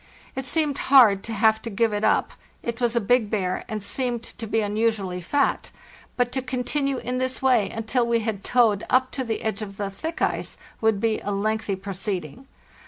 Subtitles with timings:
[0.35, 2.31] It seemed hard to have to give it up;
[2.63, 5.69] it was a big bear and seemed to be unusually fat;
[6.17, 9.77] but to continue in this way until we had towed up to the edge of
[9.77, 12.47] the thick ice would be a lengthy proceeding.